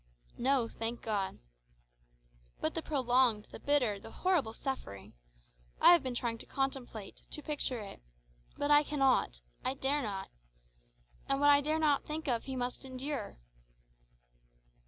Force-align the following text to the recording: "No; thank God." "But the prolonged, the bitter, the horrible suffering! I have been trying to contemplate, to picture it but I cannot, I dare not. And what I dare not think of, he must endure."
"No; 0.39 0.67
thank 0.67 1.03
God." 1.03 1.37
"But 2.59 2.73
the 2.73 2.81
prolonged, 2.81 3.45
the 3.51 3.59
bitter, 3.59 3.99
the 3.99 4.09
horrible 4.09 4.51
suffering! 4.53 5.13
I 5.79 5.93
have 5.93 6.01
been 6.01 6.15
trying 6.15 6.39
to 6.39 6.47
contemplate, 6.47 7.21
to 7.29 7.43
picture 7.43 7.81
it 7.81 8.01
but 8.57 8.71
I 8.71 8.81
cannot, 8.81 9.41
I 9.63 9.75
dare 9.75 10.01
not. 10.01 10.29
And 11.29 11.39
what 11.39 11.51
I 11.51 11.61
dare 11.61 11.77
not 11.77 12.03
think 12.03 12.27
of, 12.27 12.45
he 12.45 12.55
must 12.55 12.83
endure." 12.83 13.37